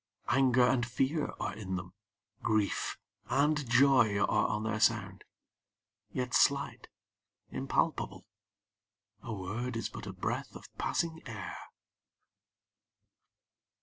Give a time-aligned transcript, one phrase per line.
[0.29, 1.93] Anger and fear are in them;
[2.41, 5.23] grief and joy Are on their sound;
[6.11, 6.87] yet slight,
[7.51, 8.25] impalpable:
[9.21, 11.55] A word is but a breath of passing air.